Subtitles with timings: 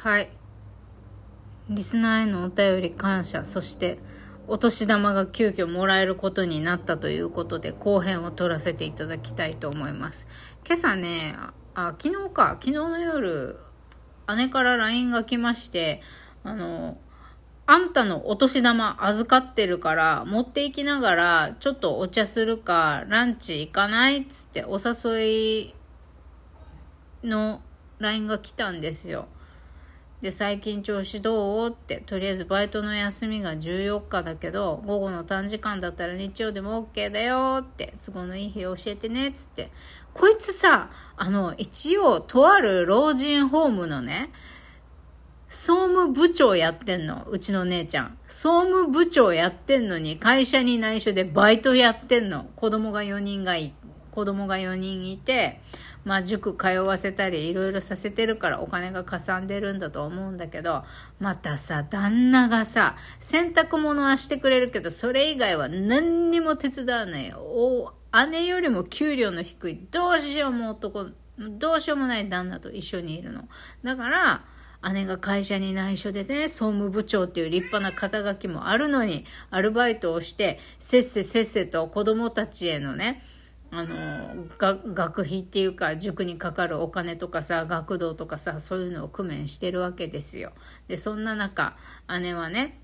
[0.00, 0.30] はい。
[1.68, 3.98] リスナーへのお便り感謝、そして、
[4.46, 10.28] お年玉が急遽もらえることになったということで、後編を取らせていただきたいと思います。
[10.64, 11.34] 今朝ね、
[11.74, 13.58] あ、昨日か、昨日の夜、
[14.36, 16.00] 姉から LINE が来まして、
[16.44, 16.96] あの、
[17.66, 25.74] あんたのお年玉預かってるから、持って行きながら、ちょっとお茶するか、ランチ行かないっつって、お誘い
[27.24, 27.62] の
[27.98, 29.26] LINE が来たんですよ。
[30.20, 31.70] で、最近調子どう？
[31.70, 39.70] って、とりあえずバイトの休みが14日だけど、午後の短時間だったら日曜でも OK だよって、都合のいい日教えてねっつって。
[40.14, 44.30] こいつさ、あの、一応、とある老人ホームのね、
[45.48, 47.24] 総務部長やってんの。
[47.30, 48.18] うちの姉ちゃん。
[48.26, 52.50] 総務部長やってんのに、会社に内緒でバイトやってんの。
[52.56, 53.72] 子供が4人がい、
[54.10, 55.60] 子供が4人いて、
[56.04, 60.84] まあ塾通わせたりいろいろさせてるからお金がかさんでるんだと思うんだけど、
[61.20, 67.32] またさ、旦那がさ、洗濯物はしてくれるけど、それ以外は何にも手伝わない。
[67.36, 67.92] お
[68.30, 71.06] 姉よりも給料の低い、どうしようも男、
[71.38, 73.48] どうしようもない旦那と一緒にいるの。
[73.84, 74.44] だから、
[74.92, 83.20] 姉が会社に内緒でね、総務部長っていう立派な肩書きもあるのに、アルバイトをして、せっせせっせと子供たちへのね、
[83.70, 90.52] あの、が学費っていうか、塾にかかるお金とかさ、学童とかさ、そういうのを工面してるわけですよ。
[90.88, 91.76] で、そんな中、
[92.20, 92.80] 姉はね、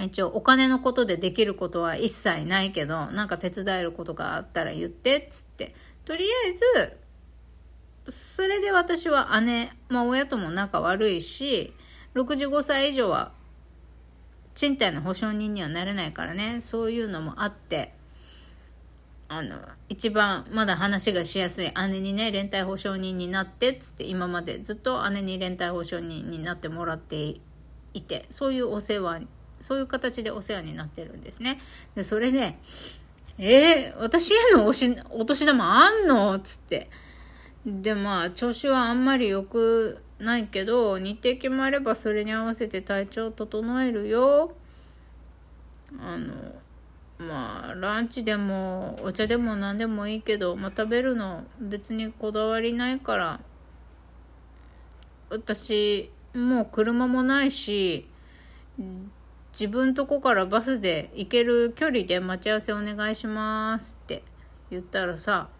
[0.00, 5.74] 一応お金のことでできることは一切ないけど、なんか手伝えることがあったら言って、っつって。
[6.06, 6.52] とりあえ
[8.10, 11.74] ず、それで私は姉、まあ親とも仲悪いし、
[12.14, 13.32] 65歳以上は
[14.54, 17.94] 賃貸の保証人にはなれないからね、そういうのもあって、
[19.32, 19.56] あの、
[19.88, 27.36] 一番まだ話がしやすい姉にね、連帯保証人になって、つって今までずっと姉に連帯保証人になってもらって
[27.94, 29.20] いて、そういうお世話、
[29.60, 31.60] そういう形でお世話になってるんですね。
[31.94, 32.58] で、それで、
[33.38, 36.90] えー、私へのおしお年玉あんのつって。
[37.64, 44.56] で、まあ、調子はあんまり良くないけど、日程決まればそれに合わせて体調整えるよ。
[46.00, 46.34] あの、
[47.20, 53.40] まあ、ランチでもお茶でも何でもいいけど、まあ、食べるの別にこだわりないから、
[55.28, 58.08] 私、もう車もないし、
[59.52, 64.22] 自分とこからバスで行ける距離で待ち合わせお願いしますって
[64.70, 65.50] 言ったらさ、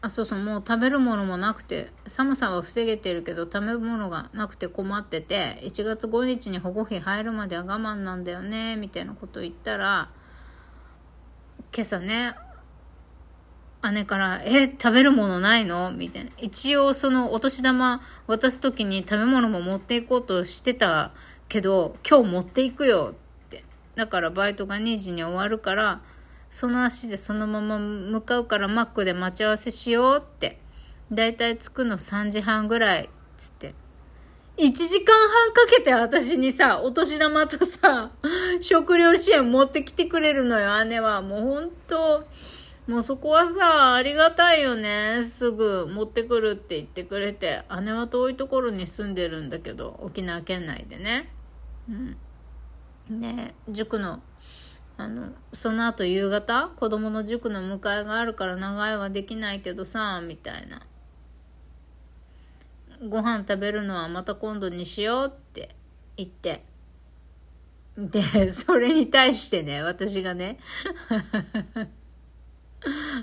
[0.00, 10.10] あ、そうそう、もう食べるものもなくて、寒さは防げてるけど、食べ物がなくて困ってて、1月5日に保護費入るまでは我慢なんだよね、みたいなこと言ったら、
[11.74, 12.34] 今朝ね、
[13.92, 15.92] 姉から、え、食べるものないの？
[15.92, 16.30] みたいな。
[16.38, 21.12] 一応、その、お年玉渡すときに食べ物も持っていこうとしてた
[21.48, 23.64] けど、今日持っていくよって。
[23.94, 26.00] だからバイトが2時に終わるから、
[26.50, 30.58] その足でそのまま向かうからマックで待ち合わせしようって。
[31.12, 33.74] だいたい着くの3時半ぐらい、つって。
[34.58, 38.10] 1時間半かけて私にさ、お年玉とさ、
[38.60, 41.22] 食料支援持ってきてくれるのよ、姉は。
[41.22, 42.26] もうほんと、
[42.88, 45.22] もうそこはさ、ありがたいよね。
[45.22, 47.62] すぐ持ってくるって言ってくれて。
[47.82, 51.30] 姉は遠いところに住んでるんだけど、沖縄県内でね。
[51.88, 52.16] うん。
[53.20, 54.20] ね塾の、
[54.98, 60.82] あの、その後夕方、子供の塾の迎えがあるから長いはできないけどさ、みたいな。
[63.08, 65.76] ご飯食べるのはまた今度にしようって
[66.16, 66.64] 言って。
[67.96, 70.58] で、それに対してね、私がね、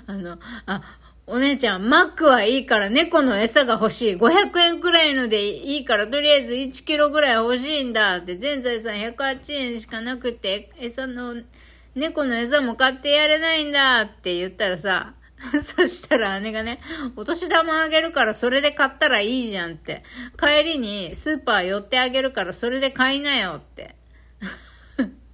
[0.06, 0.82] あの、あ、
[1.28, 4.16] お姉ちゃん、マックはいいから猫の餌が欲しい。
[4.16, 11.34] 500円くらいのでいいから、とりあえず1キロぐらい欲しいんだって、全財産108円しかなくて、餌の、
[11.96, 15.14] 猫の餌も買ってやれないんだって言ったらさ、
[15.60, 16.80] そしたら姉がね、
[17.16, 20.04] お年玉あげるからそれで買ったらいいじゃんって。
[20.38, 23.95] 帰りにスーパー寄ってあげるからそれで買いなよって。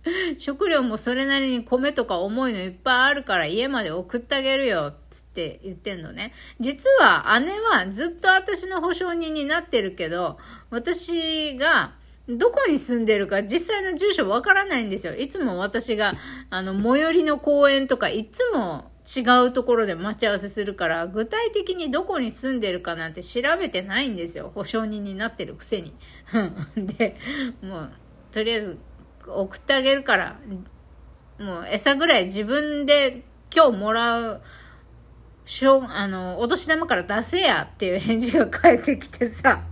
[0.37, 6.32] 食料もそれなりに米とか重いのいっぱいあるから家まで送ってあげるよ、つって言ってんのね。
[6.60, 10.38] 実は姉はずっと私の保証人になってるけど、
[10.70, 11.94] 私が
[12.28, 15.14] どこに住んでるか実際の住所わからないんですよ。
[15.14, 16.14] いつも私が、
[16.50, 24.52] あの、最寄りの公園とかいつも違うところで待ち合わせするから、具体的にどこに住んでるかなんて調べてないんですよ。
[24.54, 25.94] 保証人になってるくせに。
[26.76, 27.16] で、
[27.60, 27.93] もう、
[28.31, 28.78] とりあえず、
[29.27, 30.37] 送ってあげるから、
[31.39, 33.23] もう餌ぐらい自分で
[33.55, 34.43] 今日もらう
[35.45, 39.63] しょあの、お年玉から出せやっていう返事が返ってきてさ、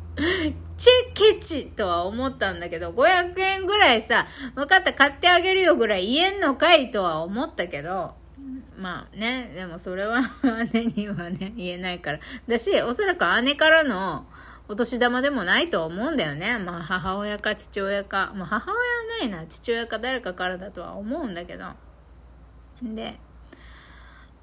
[0.77, 8.15] チェケチとは思ったんだけど、500円ぐらいさ、分かった買ってあげるよぐらい言えんのかいとは思ったけど、
[8.79, 10.23] まあね、でもそれは
[10.73, 12.21] 姉にはね、言えないから。
[12.49, 14.27] だし、おそらく姉からの
[14.71, 16.57] お年玉でもないと思うんだよね。
[16.61, 18.33] まあ母親か父親か。
[18.37, 18.85] まあ母親は
[19.19, 19.45] ないな。
[19.49, 21.65] 父親か誰かからだとは思うんだけど。
[22.81, 23.19] で、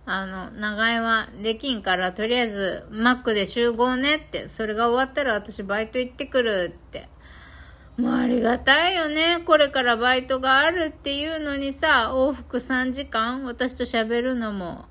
[0.05, 7.07] あの、長居はできんから、とりあえず、マックで集合ねって、それが終わったら私バイト行ってくるって。
[7.95, 9.41] もうありがたいよね。
[9.45, 14.87] これからバイトがあるっていうのにさ、往復3時間、私と喋るのも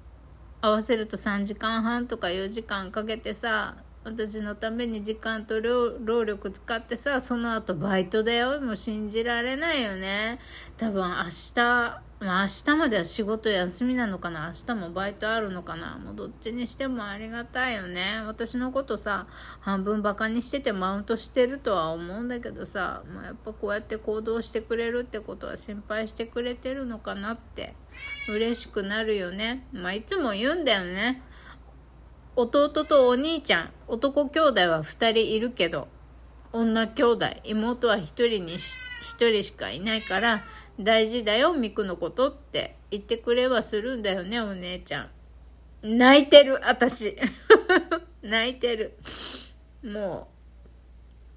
[0.62, 8.60] 合わせると3時間半とか4時間かけてさ、私のために時間と労力使ってさ、その後バイトだよ。
[8.60, 10.38] もう信じられないよね。
[10.76, 11.60] 多分明日、
[12.20, 18.22] まあ明日までは仕事休みなのかな明日もバイトあるのかなもうどっちにしてもありがたいよね。
[18.24, 19.26] 私のことさ、
[19.58, 27.74] 半分バカにしててマウントしてるとは思うんだけどさ、まあ、やっぱこうやって行動してくれるってことは心配してくれてるのかなって
[28.28, 29.66] 嬉しくなるよね。
[29.72, 31.24] まあいつも言うんだよね。
[32.36, 35.88] 弟とお兄ちゃん、男兄弟は2人いるけど、
[36.52, 40.44] 女兄弟、妹は1人に1人しかいないから、
[40.78, 45.08] 大事だよ、ミクのことって言ってくれはするんだよね、お姉ちゃ
[45.82, 45.98] ん。
[45.98, 47.16] 泣いてる、私。
[48.20, 48.98] 泣いてる。
[49.82, 50.28] も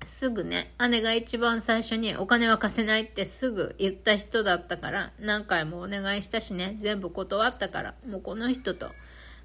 [0.03, 8.91] う、すぐね、姉が一番最初にお金は貸せないってすぐ言った人だったから、何回もお願いしたしね、全部断ったから、もうこの人と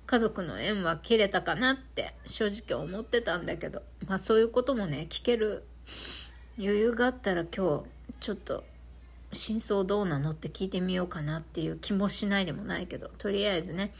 [0.07, 5.65] 家族の縁は切れたかなって正直思ってたんだけど、まあそういうこともね、聞ける
[6.59, 7.85] 余裕があったら今日、
[8.21, 8.65] ちょっと
[9.33, 13.93] 真相どうなのって聞いてみようかなっていう気もしないでもないけど、とりあえずね、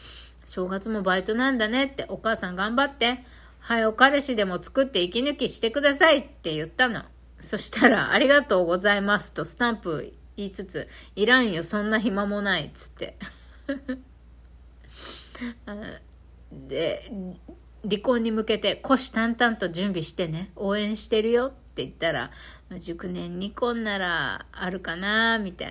[0.47, 3.25] 正月もバイトなんだねって、お母さん頑張って、
[3.61, 7.03] はい、お彼氏でも作って息抜きしてくださいって言ったの。
[7.41, 13.17] そしたら、ありがとうございますとスタンプ言いつつ、いらんよ、そんな暇もないっつって。
[16.53, 17.11] で、
[17.89, 22.31] 離婚に向けて虎視眈々と準備してね、応援してるよって言ったら、
[22.79, 25.71] 熟年離婚ならあるかな、みたい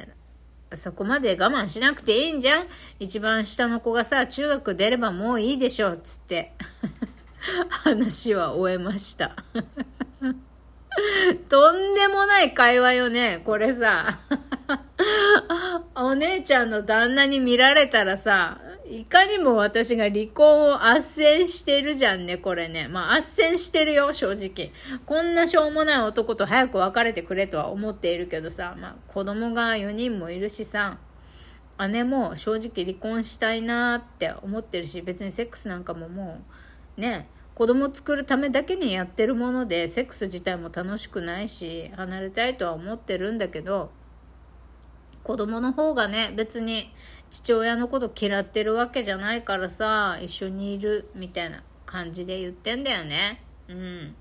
[0.72, 0.78] な。
[0.78, 2.68] そこまで我慢しなくていいんじゃん
[3.00, 6.54] 一番下の子がさ、中学出ればもういいでしょ、っつって。
[7.70, 9.36] 話は終えました。
[11.50, 14.20] とんでもない会話よね、これさ。
[15.96, 18.60] お姉ちゃんの旦那に見られたらさ、
[18.94, 22.88] いかにも私が離婚を斡旋してるじゃんね、これね。
[22.88, 24.72] まあ、斡旋してるよ、正直。
[25.08, 31.00] こんなしょうもない男と早く別れてくれとは思っているけどさ、まあ、子供が4人もいるしさ、
[31.90, 36.42] 姉も正直離婚したいなって思ってるし、別にセックスなんかもも
[36.96, 43.90] う、ね、子供作るためだけにやってるもので、セックス自体も楽しくないし、離れたいとは思ってるんだけど、
[45.24, 46.94] 子供の方がね、別に
[47.34, 53.42] 父親のこと嫌ってるわけじゃないからさ、一緒にいるみたいな感じで言ってんだよね。
[53.68, 54.16] うん。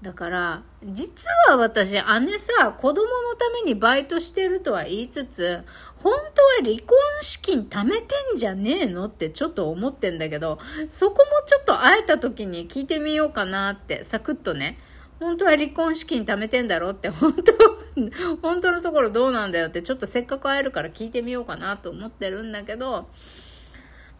[0.00, 2.00] だから、実は私、姉
[2.38, 5.64] さ、子供のためにバイトしてるとは言いつつ、
[5.96, 14.78] 本当は離婚資金貯めてんじゃねえのってちょっと思ってんだけど、そこもちょっと会えた時に聞いてみようかなって、サクッとね。
[15.18, 17.52] 本当は離婚資金貯めてんだろって、本当、
[18.42, 23.08] 本当のところどうなんだよって、ちょっとせっかく会えるから聞いてみようかなと思ってるんだけど、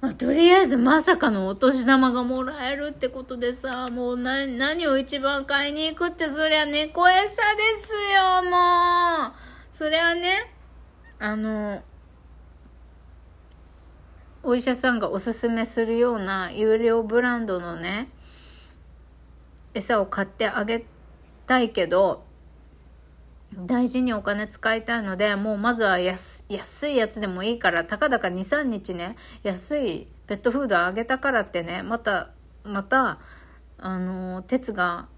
[0.01, 7.33] まあ、とりあえずまさかのお年玉がもらえるってことでさ、もう何、何を一番買いに行くって、そりゃ猫餌で
[7.79, 9.33] すよ、もう。
[9.73, 10.51] そりゃね、
[11.19, 11.83] あの、
[14.43, 18.09] お医者さんがおすすめするような有料ブランドのね、
[19.77, 20.85] 餌を買ってあげ
[21.47, 22.25] たいけど、
[23.55, 32.31] 大事にお金使いたいので、もうまずは安安いやつでもいいから、たかだか2、3日ね、安いペットフードあげたからってね、また、
[32.65, 33.21] また、
[33.79, 35.09] あの、鉄が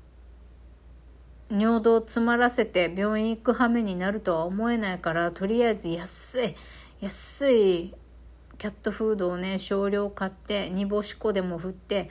[1.50, 6.54] 尿道を詰まらせて病院行く羽目になるとは思えないから、とりあえず安い、
[7.00, 7.94] 安い
[8.58, 12.10] キャットフードをね、少量買って、煮干し粉でも振って、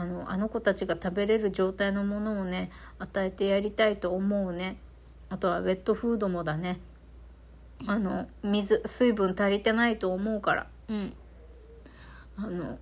[0.00, 4.78] あのあの子たちが食べれる状態のものをね与えてやりたいと思うね。
[5.28, 6.80] あとはウェットフードもだね。
[7.86, 10.66] あの水水分足りてないと思うから。
[10.88, 11.12] うん。
[12.38, 12.78] あの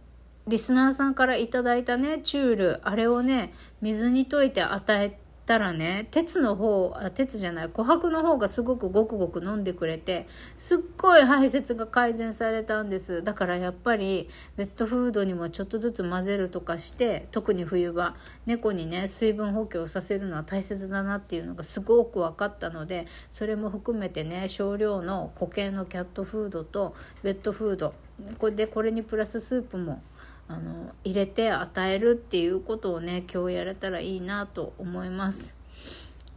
[0.47, 13.23] リスナーさんから頂いたねチュールあれをね水に溶いて与えてたらね、鉄の方、あ、鉄じゃない、琥珀の方がすごくごくごく飲んでくれて、すっごい排泄が改善されたんです。
[13.23, 14.29] だからやっぱり、
[14.59, 18.15] ウェットフードにもちょっとずつ混ぜるとかして、特に冬場、
[18.45, 27.95] 猫にね、水分補給をさせるのは大切だなっていうのがすごく分かったので、それも含めてね、少量の固形のキャットフードとウェットフード、
[28.37, 30.03] これでこれにプラススープも
[30.49, 35.55] あの入れて与えるっていうことをね今日やれたらいいなと思います。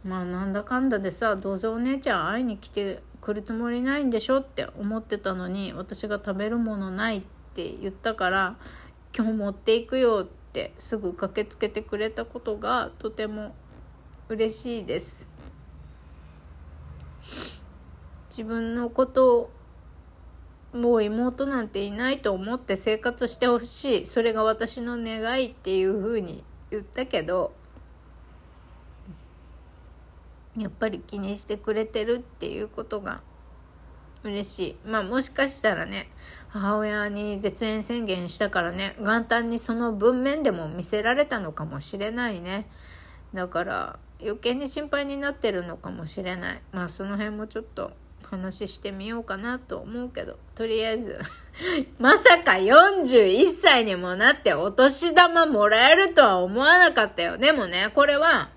[0.04, 7.22] まあなんだかんだでさどうせお姉ちゃん会いに来てくるつもりないんでしょって思ってたのに私が食べるものないっ
[7.54, 8.56] て言ったから
[9.16, 13.54] 今日持っていくよってすぐ駆けつけてくれたことがとても
[14.28, 15.28] 嬉しいです。
[18.28, 19.50] 自分のことを
[20.72, 24.06] もう妹なんていないと思って生活してほしい。
[24.06, 27.52] それが私の願いっていうふうに言ったけど
[30.56, 33.22] やっぱり気にしてくれてるっていうことが
[34.24, 34.76] 嬉しい。
[34.86, 36.08] まあもしかしたらね
[36.48, 42.66] 母親に絶縁宣言したからね元旦にその文面でも見せられたのかもしれないね。
[43.34, 46.62] だから余計に心配になってるのかもしれない。
[46.72, 47.92] まあその辺もちょっと
[48.32, 51.20] 話してみようかなと思うけど、とりあえず
[52.00, 57.36] まさか41歳にもなってお年玉もらえるとは思わなかったよ。
[57.36, 58.48] でもね、これは、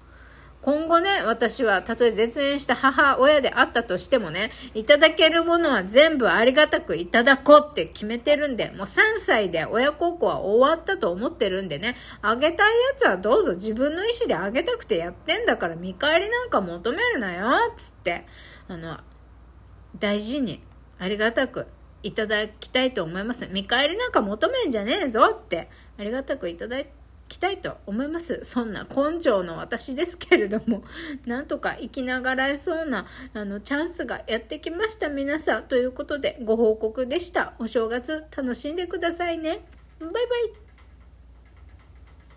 [0.61, 18.25] 今後ね、私は、たとえ絶縁した母親であったとしてもね、いただけるものは全部ありがたくいただこうって決めてるんで、もう3歳で親孝行は終わったと思ってるんでね、あげたいやつはどうぞ自分の意思であげたくてやってんだから見返りなんか求めるなよ、つって、
[18.69, 18.97] あの、
[19.99, 20.61] 大事に
[20.97, 21.67] ありがたく
[22.03, 23.47] いただきたいと思います。
[23.51, 26.77] 見返りなんか求めんじゃねえぞってありがたくいただ
[27.27, 28.41] きたいと思います。
[28.43, 30.83] そんな根性の私ですけれども、
[31.25, 35.63] なんとか生きながらえそうなあのチャンスがやってきました皆さん。
[35.63, 37.53] ということでご報告でした。
[37.59, 39.65] お正月楽しんでくださいね。
[39.99, 40.64] バイバイ。